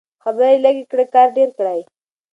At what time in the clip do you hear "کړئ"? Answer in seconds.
0.91-1.05, 1.57-1.79